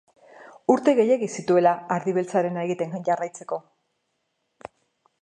[0.75, 3.63] Urte gehiegi zituela ardi beltzarena egiten jarraitzeko.